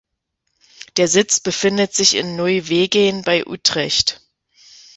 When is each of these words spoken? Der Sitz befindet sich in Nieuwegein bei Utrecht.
Der 0.97 1.07
Sitz 1.07 1.39
befindet 1.39 1.93
sich 1.93 2.15
in 2.15 2.35
Nieuwegein 2.35 3.21
bei 3.21 3.45
Utrecht. 3.45 4.19